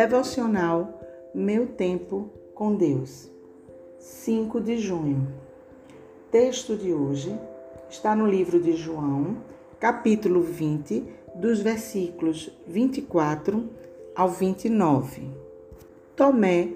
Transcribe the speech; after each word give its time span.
Devocional 0.00 0.98
Meu 1.34 1.66
Tempo 1.66 2.30
com 2.54 2.74
Deus, 2.74 3.30
5 3.98 4.58
de 4.58 4.78
junho. 4.78 5.28
Texto 6.30 6.74
de 6.74 6.94
hoje 6.94 7.38
está 7.90 8.16
no 8.16 8.26
livro 8.26 8.58
de 8.58 8.72
João, 8.72 9.36
capítulo 9.78 10.40
20, 10.40 11.04
dos 11.34 11.60
versículos 11.60 12.50
24 12.66 13.68
ao 14.16 14.30
29. 14.30 15.28
Tomé, 16.16 16.70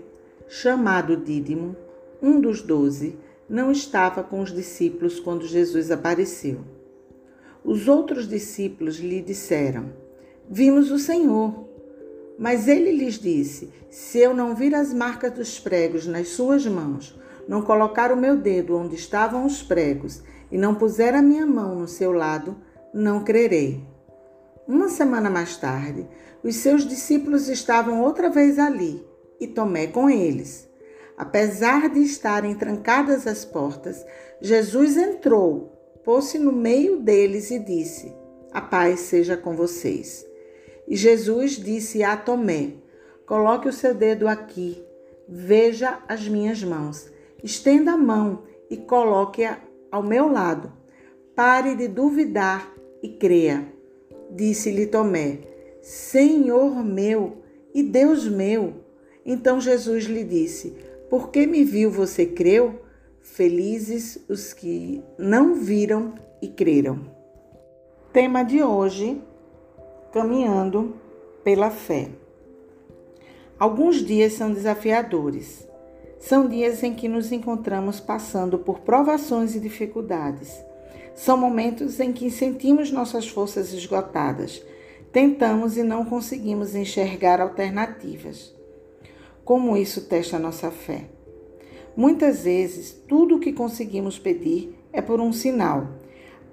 chamado 0.47 1.17
Dídimo, 1.17 1.75
um 2.21 2.39
dos 2.39 2.61
doze, 2.61 3.19
não 3.49 3.73
estava 3.73 4.23
com 4.23 4.43
os 4.43 4.53
discípulos 4.53 5.19
quando 5.19 5.47
Jesus 5.47 5.91
apareceu. 5.91 6.61
Os 7.65 7.89
outros 7.89 8.29
discípulos 8.29 8.97
lhe 8.97 9.23
disseram: 9.23 9.95
Vimos 10.47 10.91
o 10.91 10.99
Senhor. 10.99 11.73
Mas 12.39 12.67
ele 12.67 12.93
lhes 12.93 13.19
disse: 13.19 13.73
Se 13.91 14.19
eu 14.19 14.35
não 14.35 14.55
vir 14.55 14.75
as 14.75 14.93
marcas 14.93 15.33
dos 15.33 15.59
pregos 15.59 16.07
nas 16.07 16.29
suas 16.29 16.67
mãos, 16.67 17.19
não 17.47 17.63
colocar 17.63 18.13
o 18.13 18.17
meu 18.17 18.37
dedo 18.37 18.77
onde 18.77 18.95
estavam 18.97 19.45
os 19.45 19.63
pregos 19.63 20.23
e 20.51 20.59
não 20.59 20.75
puser 20.75 21.15
a 21.15 21.23
minha 21.23 21.47
mão 21.47 21.75
no 21.75 21.89
seu 21.89 22.13
lado, 22.13 22.57
não 22.93 23.23
crerei. 23.23 23.83
Uma 24.67 24.89
semana 24.89 25.29
mais 25.29 25.57
tarde, 25.57 26.09
os 26.43 26.57
seus 26.57 26.87
discípulos 26.87 27.49
estavam 27.49 28.03
outra 28.03 28.31
vez 28.31 28.59
ali 28.59 29.05
e 29.39 29.47
Tomé 29.47 29.87
com 29.87 30.09
eles. 30.09 30.69
Apesar 31.17 31.89
de 31.89 32.01
estarem 32.01 32.55
trancadas 32.55 33.27
as 33.27 33.45
portas, 33.45 34.05
Jesus 34.41 34.97
entrou, 34.97 35.73
pôs-se 36.05 36.39
no 36.39 36.53
meio 36.53 36.99
deles 36.99 37.51
e 37.51 37.59
disse: 37.59 38.13
A 38.53 38.61
paz 38.61 39.01
seja 39.01 39.37
com 39.37 39.55
vocês. 39.55 40.27
E 40.87 40.97
Jesus 40.97 41.53
disse 41.53 42.03
a 42.03 42.17
Tomé: 42.17 42.73
Coloque 43.27 43.69
o 43.69 43.73
seu 43.73 43.95
dedo 43.95 44.29
aqui, 44.29 44.83
veja 45.29 45.99
as 46.09 46.29
minhas 46.29 46.63
mãos. 46.63 47.11
Estenda 47.43 47.93
a 47.93 47.97
mão 47.97 48.43
e 48.71 48.77
coloque-a 48.77 49.59
ao 49.91 50.03
meu 50.03 50.31
lado. 50.31 50.73
Pare 51.35 51.75
de 51.75 51.89
duvidar 51.89 52.73
e 53.03 53.09
creia. 53.09 53.67
Disse-lhe 54.31 54.87
Tomé: 54.87 55.39
Senhor 55.83 56.83
meu 56.85 57.43
e 57.75 57.83
Deus 57.83 58.27
meu. 58.27 58.75
Então 59.25 59.61
Jesus 59.61 60.05
lhe 60.05 60.25
disse: 60.25 60.77
Por 61.11 61.31
que 61.31 61.47
me 61.47 61.65
viu, 61.65 61.91
você 61.91 62.27
creu? 62.27 62.81
Felizes 63.21 64.19
os 64.29 64.53
que 64.53 65.03
não 65.19 65.55
viram 65.55 66.15
e 66.43 66.49
creram. 66.49 67.11
Tema 68.13 68.43
de 68.43 68.63
hoje: 68.63 69.21
caminhando 70.15 70.95
pela 71.43 71.73
fé. 71.73 72.09
Alguns 73.59 73.97
dias 73.97 74.35
são 74.35 74.53
desafiadores. 74.53 75.67
São 76.21 76.47
dias 76.49 76.85
em 76.85 76.95
que 76.95 77.09
nos 77.09 77.33
encontramos 77.33 77.99
passando 77.99 78.57
por 78.57 78.79
provações 78.79 79.57
e 79.57 79.61
dificuldades. 79.61 80.57
São 81.17 81.37
momentos 81.37 81.99
em 81.99 82.13
que 82.13 82.31
sentimos 82.31 82.93
nossas 82.93 83.29
forças 83.29 83.73
esgotadas, 83.73 84.65
tentamos 85.11 85.77
e 85.77 85.83
não 85.83 86.05
conseguimos 86.05 86.77
enxergar 86.77 87.41
alternativas. 87.41 88.55
Como 89.45 89.77
isso 89.77 90.03
testa 90.03 90.39
nossa 90.39 90.71
fé? 90.71 91.07
Muitas 91.97 92.45
vezes, 92.45 92.93
tudo 93.09 93.35
o 93.35 93.41
que 93.41 93.53
conseguimos 93.53 94.17
pedir 94.17 94.79
é 94.93 95.03
por 95.03 95.21
um 95.21 95.33
sinal, 95.33 95.89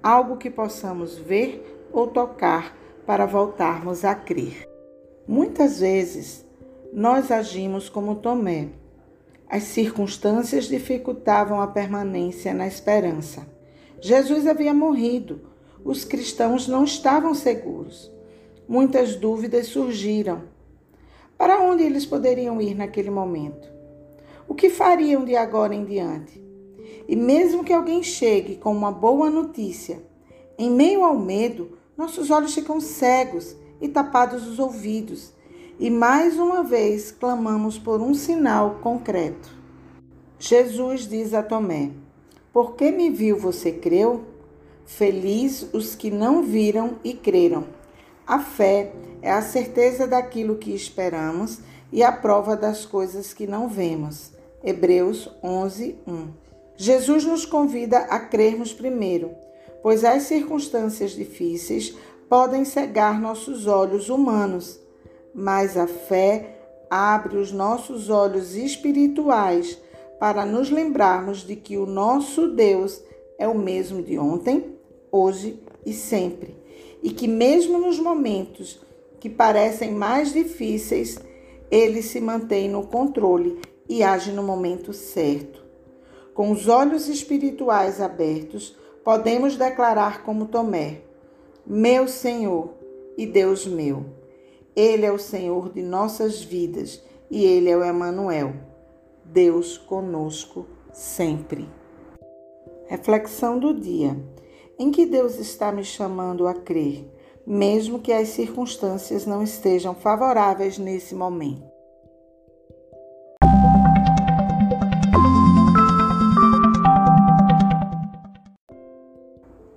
algo 0.02 0.36
que 0.36 0.50
possamos 0.50 1.16
ver 1.16 1.88
ou 1.92 2.08
tocar 2.08 2.81
para 3.06 3.26
voltarmos 3.26 4.04
a 4.04 4.14
crer. 4.14 4.68
Muitas 5.26 5.80
vezes 5.80 6.44
nós 6.92 7.30
agimos 7.30 7.88
como 7.88 8.16
Tomé. 8.16 8.68
As 9.48 9.64
circunstâncias 9.64 10.66
dificultavam 10.66 11.60
a 11.60 11.66
permanência 11.66 12.54
na 12.54 12.66
esperança. 12.66 13.46
Jesus 14.00 14.46
havia 14.46 14.74
morrido. 14.74 15.40
Os 15.84 16.04
cristãos 16.04 16.68
não 16.68 16.84
estavam 16.84 17.34
seguros. 17.34 18.10
Muitas 18.68 19.16
dúvidas 19.16 19.66
surgiram. 19.66 20.42
Para 21.36 21.60
onde 21.60 21.82
eles 21.82 22.06
poderiam 22.06 22.60
ir 22.60 22.74
naquele 22.74 23.10
momento? 23.10 23.68
O 24.48 24.54
que 24.54 24.70
fariam 24.70 25.24
de 25.24 25.34
agora 25.34 25.74
em 25.74 25.84
diante? 25.84 26.42
E 27.08 27.16
mesmo 27.16 27.64
que 27.64 27.72
alguém 27.72 28.02
chegue 28.02 28.56
com 28.56 28.72
uma 28.72 28.92
boa 28.92 29.28
notícia, 29.28 30.02
em 30.56 30.70
meio 30.70 31.04
ao 31.04 31.18
medo, 31.18 31.78
nossos 31.96 32.30
olhos 32.30 32.54
ficam 32.54 32.80
cegos 32.80 33.54
e 33.80 33.88
tapados 33.88 34.46
os 34.46 34.58
ouvidos, 34.58 35.32
e 35.78 35.90
mais 35.90 36.38
uma 36.38 36.62
vez 36.62 37.10
clamamos 37.10 37.78
por 37.78 38.00
um 38.00 38.14
sinal 38.14 38.78
concreto. 38.82 39.50
Jesus 40.38 41.08
diz 41.08 41.34
a 41.34 41.42
Tomé: 41.42 41.90
Por 42.52 42.74
que 42.74 42.90
me 42.90 43.10
viu, 43.10 43.36
você 43.36 43.72
creu? 43.72 44.24
Feliz 44.84 45.66
os 45.72 45.94
que 45.94 46.10
não 46.10 46.42
viram 46.42 46.98
e 47.04 47.14
creram. 47.14 47.66
A 48.26 48.38
fé 48.38 48.92
é 49.20 49.30
a 49.30 49.42
certeza 49.42 50.06
daquilo 50.06 50.56
que 50.56 50.74
esperamos 50.74 51.60
e 51.92 52.02
a 52.02 52.10
prova 52.10 52.56
das 52.56 52.84
coisas 52.84 53.32
que 53.32 53.46
não 53.46 53.68
vemos. 53.68 54.32
Hebreus 54.62 55.28
11, 55.42 55.96
1. 56.06 56.28
Jesus 56.76 57.24
nos 57.24 57.44
convida 57.44 57.98
a 57.98 58.18
crermos 58.18 58.72
primeiro 58.72 59.30
pois 59.82 60.04
as 60.04 60.22
circunstâncias 60.22 61.10
difíceis 61.10 61.96
podem 62.28 62.64
cegar 62.64 63.20
nossos 63.20 63.66
olhos 63.66 64.08
humanos, 64.08 64.80
mas 65.34 65.76
a 65.76 65.86
fé 65.86 66.58
abre 66.88 67.36
os 67.36 67.52
nossos 67.52 68.08
olhos 68.08 68.54
espirituais 68.54 69.78
para 70.20 70.46
nos 70.46 70.70
lembrarmos 70.70 71.38
de 71.44 71.56
que 71.56 71.76
o 71.76 71.84
nosso 71.84 72.48
Deus 72.48 73.02
é 73.38 73.48
o 73.48 73.58
mesmo 73.58 74.02
de 74.02 74.18
ontem, 74.18 74.76
hoje 75.10 75.60
e 75.84 75.92
sempre, 75.92 76.56
e 77.02 77.10
que 77.10 77.26
mesmo 77.26 77.78
nos 77.78 77.98
momentos 77.98 78.80
que 79.18 79.28
parecem 79.28 79.92
mais 79.92 80.32
difíceis, 80.32 81.18
ele 81.70 82.02
se 82.02 82.20
mantém 82.20 82.68
no 82.68 82.86
controle 82.86 83.60
e 83.88 84.02
age 84.02 84.30
no 84.32 84.42
momento 84.42 84.92
certo. 84.92 85.62
Com 86.34 86.50
os 86.50 86.68
olhos 86.68 87.08
espirituais 87.08 88.00
abertos, 88.00 88.76
podemos 89.04 89.56
declarar 89.56 90.22
como 90.22 90.46
Tomé: 90.46 91.02
Meu 91.66 92.08
Senhor 92.08 92.74
e 93.16 93.26
Deus 93.26 93.66
meu. 93.66 94.04
Ele 94.74 95.04
é 95.04 95.12
o 95.12 95.18
Senhor 95.18 95.70
de 95.70 95.82
nossas 95.82 96.42
vidas 96.42 97.02
e 97.30 97.44
ele 97.44 97.68
é 97.68 97.76
o 97.76 97.84
Emanuel. 97.84 98.54
Deus 99.24 99.76
conosco 99.76 100.66
sempre. 100.92 101.68
Reflexão 102.86 103.58
do 103.58 103.74
dia. 103.74 104.16
Em 104.78 104.90
que 104.90 105.06
Deus 105.06 105.38
está 105.38 105.70
me 105.70 105.84
chamando 105.84 106.46
a 106.46 106.54
crer, 106.54 107.08
mesmo 107.46 107.98
que 107.98 108.12
as 108.12 108.28
circunstâncias 108.28 109.26
não 109.26 109.42
estejam 109.42 109.94
favoráveis 109.94 110.78
nesse 110.78 111.14
momento? 111.14 111.71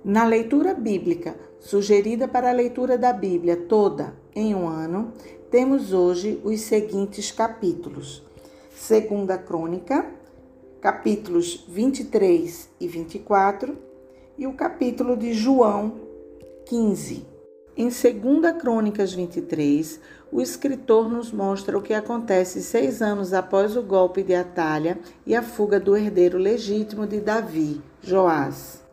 Na 0.06 0.24
leitura 0.24 0.72
bíblica, 0.72 1.34
sugerida 1.58 2.28
para 2.28 2.50
a 2.50 2.52
leitura 2.52 2.96
da 2.96 3.12
Bíblia 3.12 3.56
toda 3.56 4.14
em 4.36 4.54
um 4.54 4.68
ano, 4.68 5.12
temos 5.50 5.92
hoje 5.92 6.40
os 6.44 6.60
seguintes 6.60 7.32
capítulos: 7.32 8.22
Segunda 8.72 9.36
Crônica, 9.36 10.06
capítulos 10.80 11.64
23 11.68 12.68
e 12.78 12.86
24, 12.86 13.76
e 14.38 14.46
o 14.46 14.52
capítulo 14.52 15.16
de 15.16 15.32
João 15.32 15.94
15. 16.66 17.26
Em 17.76 17.88
2 17.88 18.60
Crônicas 18.60 19.12
23, 19.12 20.00
o 20.30 20.40
escritor 20.40 21.10
nos 21.10 21.32
mostra 21.32 21.76
o 21.76 21.82
que 21.82 21.92
acontece 21.92 22.62
seis 22.62 23.02
anos 23.02 23.32
após 23.32 23.76
o 23.76 23.82
golpe 23.82 24.22
de 24.22 24.36
Atalha 24.36 25.00
e 25.26 25.34
a 25.34 25.42
fuga 25.42 25.80
do 25.80 25.96
herdeiro 25.96 26.38
legítimo 26.38 27.08
de 27.08 27.20
Davi, 27.20 27.82
Joás. 28.00 28.85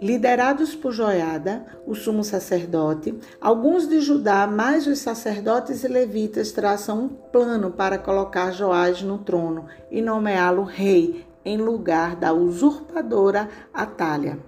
Liderados 0.00 0.76
por 0.76 0.92
Joiada, 0.92 1.66
o 1.84 1.92
sumo 1.92 2.22
sacerdote, 2.22 3.18
alguns 3.40 3.88
de 3.88 4.00
Judá, 4.00 4.46
mais 4.46 4.86
os 4.86 5.00
sacerdotes 5.00 5.82
e 5.82 5.88
levitas, 5.88 6.52
traçam 6.52 7.04
um 7.04 7.08
plano 7.08 7.72
para 7.72 7.98
colocar 7.98 8.52
Joás 8.52 9.02
no 9.02 9.18
trono 9.18 9.66
e 9.90 10.00
nomeá-lo 10.00 10.62
rei 10.62 11.26
em 11.44 11.56
lugar 11.56 12.14
da 12.14 12.32
usurpadora 12.32 13.48
Atalha. 13.74 14.38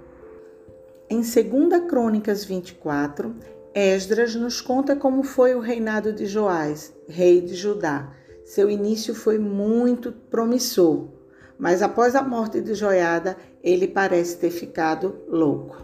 Em 1.09 1.17
2 1.17 1.85
Crônicas 1.89 2.45
24, 2.45 3.35
Esdras 3.75 4.37
nos 4.37 4.61
conta 4.61 4.95
como 4.95 5.25
foi 5.25 5.57
o 5.57 5.61
reinado 5.61 6.13
de 6.13 6.27
Joás, 6.27 6.95
rei 7.09 7.41
de 7.41 7.57
Judá. 7.57 8.13
Seu 8.45 8.71
início 8.71 9.17
foi 9.17 9.37
muito 9.37 10.13
promissor 10.13 11.09
mas 11.61 11.83
após 11.83 12.17
a 12.17 12.23
morte 12.23 12.61
de 12.63 12.75
Joiada, 12.75 13.37
ele 13.63 13.87
parece 13.87 14.39
ter 14.39 14.51
ficado 14.51 15.15
louco. 15.29 15.77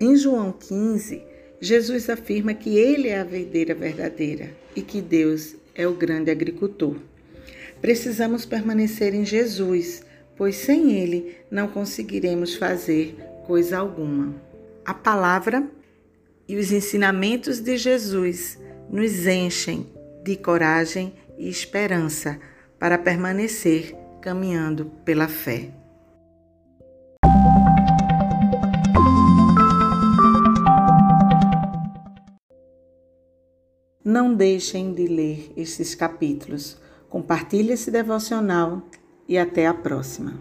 Em 0.00 0.16
João 0.16 0.50
15, 0.50 1.22
Jesus 1.60 2.08
afirma 2.08 2.54
que 2.54 2.78
ele 2.78 3.08
é 3.08 3.20
a 3.20 3.24
videira 3.24 3.74
verdadeira 3.74 4.50
e 4.74 4.80
que 4.80 5.02
Deus 5.02 5.54
é 5.74 5.86
o 5.86 5.92
grande 5.92 6.30
agricultor. 6.30 6.96
Precisamos 7.82 8.46
permanecer 8.46 9.14
em 9.14 9.26
Jesus, 9.26 10.02
pois 10.36 10.56
sem 10.56 10.92
Ele 10.92 11.36
não 11.50 11.68
conseguiremos 11.68 12.54
fazer 12.54 13.14
coisa 13.46 13.78
alguma. 13.78 14.34
A 14.84 14.94
palavra 14.94 15.68
e 16.48 16.56
os 16.56 16.72
ensinamentos 16.72 17.60
de 17.60 17.76
Jesus 17.76 18.58
nos 18.90 19.26
enchem 19.26 19.86
de 20.24 20.34
coragem 20.36 21.12
e 21.36 21.48
esperança 21.48 22.38
para 22.78 22.96
permanecer 22.96 23.94
caminhando 24.26 24.86
pela 25.04 25.28
fé. 25.28 25.70
Não 34.04 34.34
deixem 34.34 34.92
de 34.92 35.06
ler 35.06 35.52
esses 35.56 35.94
capítulos. 35.94 36.76
Compartilhe 37.08 37.70
esse 37.70 37.88
devocional 37.88 38.82
e 39.28 39.38
até 39.38 39.68
a 39.68 39.74
próxima. 39.74 40.34